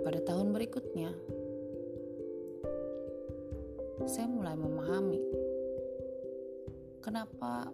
[0.00, 1.12] Pada tahun berikutnya
[4.10, 5.22] saya mulai memahami
[7.00, 7.64] Kenapa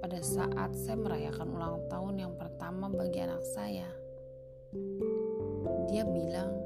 [0.00, 3.84] pada saat saya merayakan ulang tahun yang pertama bagi anak saya,
[5.92, 6.56] dia bilang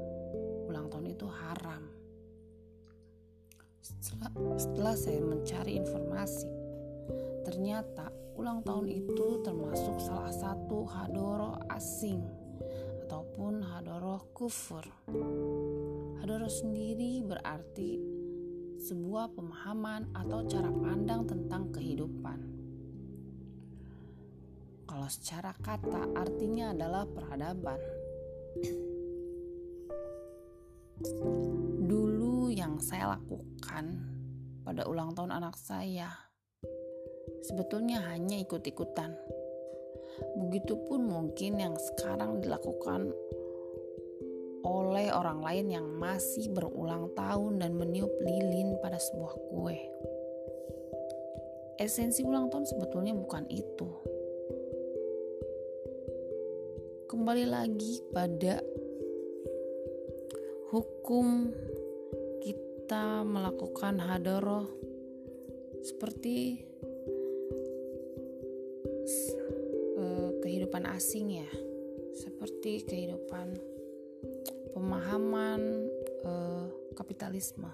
[0.71, 1.83] ulang tahun itu haram.
[3.83, 6.47] Setelah, setelah saya mencari informasi,
[7.43, 8.07] ternyata
[8.39, 12.23] ulang tahun itu termasuk salah satu hadoro asing
[13.03, 14.87] ataupun hadoro kufur.
[16.23, 18.16] Hadoro sendiri berarti
[18.77, 22.39] sebuah pemahaman atau cara pandang tentang kehidupan.
[24.87, 27.81] Kalau secara kata artinya adalah peradaban.
[31.85, 33.85] Dulu yang saya lakukan
[34.63, 36.09] pada ulang tahun anak saya
[37.43, 39.13] sebetulnya hanya ikut-ikutan.
[40.37, 43.13] Begitupun mungkin yang sekarang dilakukan
[44.97, 49.77] oleh orang lain yang masih berulang tahun dan meniup lilin pada sebuah kue.
[51.77, 53.85] Esensi ulang tahun sebetulnya bukan itu.
[57.05, 58.57] Kembali lagi pada
[60.73, 61.53] hukum
[62.41, 64.65] kita melakukan hadoroh
[65.85, 66.65] seperti
[69.93, 71.49] uh, kehidupan asing ya,
[72.17, 73.76] seperti kehidupan
[74.77, 75.89] pemahaman
[76.21, 77.65] uh, kapitalisme.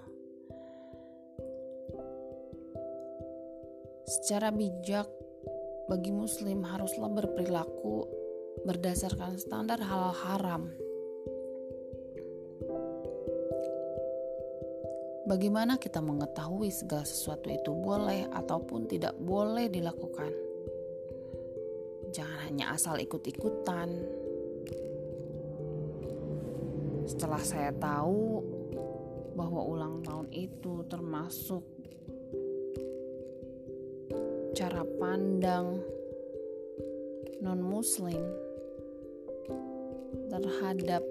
[4.08, 5.04] Secara bijak,
[5.84, 8.08] bagi Muslim haruslah berperilaku
[8.64, 10.72] berdasarkan standar halal haram.
[15.28, 20.32] Bagaimana kita mengetahui segala sesuatu itu boleh ataupun tidak boleh dilakukan?
[22.16, 24.23] Jangan hanya asal ikut-ikutan,
[27.04, 28.40] setelah saya tahu
[29.34, 31.62] bahwa ulang tahun itu termasuk
[34.54, 35.82] cara pandang
[37.42, 38.22] non-Muslim
[40.30, 41.02] terhadap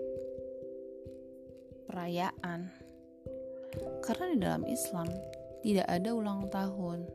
[1.87, 2.73] perayaan,
[4.01, 5.07] karena di dalam Islam
[5.61, 7.05] tidak ada ulang tahun,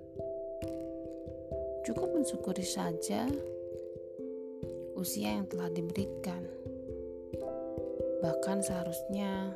[1.85, 3.27] cukup mensyukuri saja
[4.95, 6.58] usia yang telah diberikan.
[8.19, 9.55] Bahkan seharusnya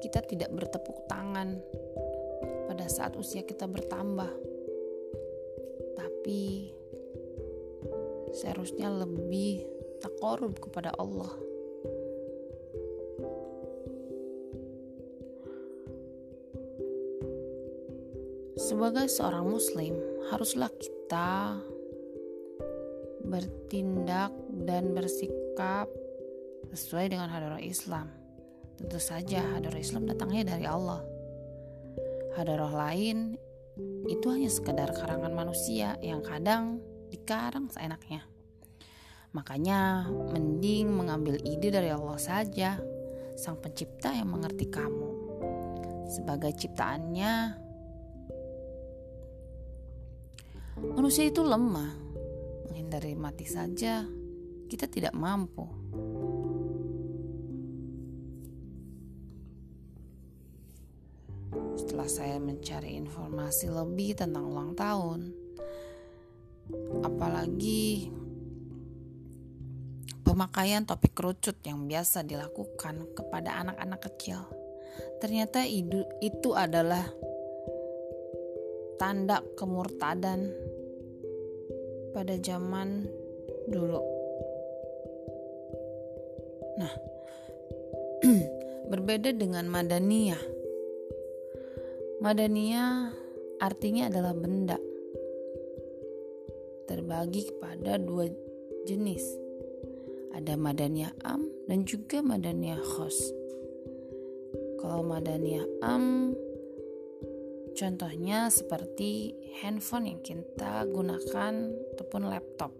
[0.00, 1.60] kita tidak bertepuk tangan
[2.66, 4.32] pada saat usia kita bertambah.
[5.94, 6.72] Tapi
[8.32, 9.68] seharusnya lebih
[10.00, 11.30] takorub kepada Allah.
[18.56, 19.94] Sebagai seorang muslim,
[20.32, 21.60] haruslah kita
[23.26, 24.32] bertindak
[24.64, 25.92] dan bersikap
[26.72, 28.08] sesuai dengan hadara Islam.
[28.80, 31.04] Tentu saja hadarah Islam datangnya dari Allah.
[32.32, 33.36] Hadarah lain
[34.08, 36.80] itu hanya sekedar karangan manusia yang kadang
[37.12, 38.24] dikarang seenaknya.
[39.32, 42.80] Makanya mending mengambil ide dari Allah saja,
[43.36, 45.10] Sang Pencipta yang mengerti kamu.
[46.12, 47.32] Sebagai ciptaannya,
[50.92, 51.96] manusia itu lemah.
[52.68, 54.04] Menghindari mati saja,
[54.68, 55.64] kita tidak mampu.
[61.92, 65.28] Setelah saya mencari informasi lebih tentang ulang tahun,
[67.04, 68.08] apalagi
[70.24, 74.40] pemakaian topi kerucut yang biasa dilakukan kepada anak-anak kecil,
[75.20, 77.04] ternyata itu adalah
[78.96, 80.48] tanda kemurtadan
[82.16, 83.04] pada zaman
[83.68, 84.00] dulu.
[86.80, 86.92] Nah,
[88.96, 90.51] berbeda dengan Madaniyah
[92.22, 93.10] Madania
[93.58, 94.78] artinya adalah benda.
[96.86, 98.30] Terbagi kepada dua
[98.86, 99.26] jenis.
[100.30, 103.18] Ada madania am dan juga madania khos.
[104.78, 106.30] Kalau madania am
[107.74, 112.70] contohnya seperti handphone yang kita gunakan ataupun laptop.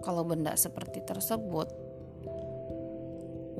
[0.00, 1.89] Kalau benda seperti tersebut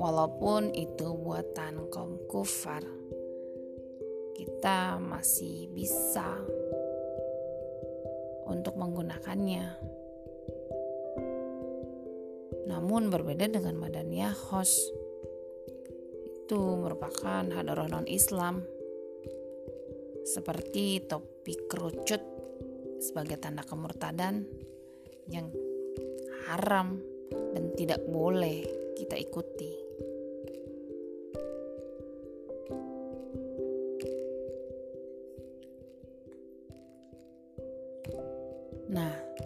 [0.01, 2.81] walaupun itu buatan kaum kufar
[4.33, 6.41] kita masih bisa
[8.49, 9.77] untuk menggunakannya
[12.65, 14.73] namun berbeda dengan madaniyah khos
[16.25, 18.65] itu merupakan hadarah non Islam
[20.25, 22.25] seperti topi kerucut
[22.97, 24.49] sebagai tanda kemurtadan
[25.29, 25.53] yang
[26.49, 26.97] haram
[27.53, 29.80] dan tidak boleh kita ikuti.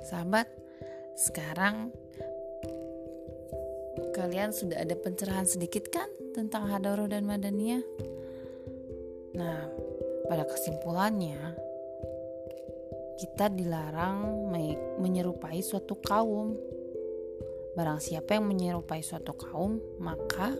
[0.06, 0.46] Sahabat,
[1.18, 1.90] sekarang
[4.13, 6.07] kalian sudah ada pencerahan sedikit kan
[6.38, 7.84] tentang Hadaro dan Madaniyah?
[9.36, 9.68] Nah,
[10.30, 11.57] pada kesimpulannya,
[13.19, 14.52] kita dilarang
[15.02, 16.56] menyerupai suatu kaum.
[17.75, 20.56] Barang siapa yang menyerupai suatu kaum, maka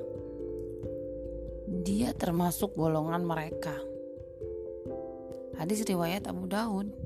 [1.66, 3.76] dia termasuk golongan mereka.
[5.56, 7.05] Hadis riwayat Abu Daud.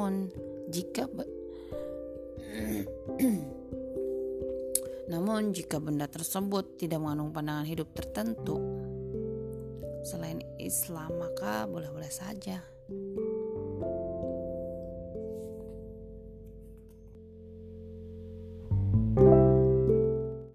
[0.00, 0.32] Namun
[0.72, 1.04] jika
[5.12, 8.56] Namun jika benda tersebut tidak mengandung pandangan hidup tertentu
[10.00, 12.64] selain Islam maka boleh-boleh saja.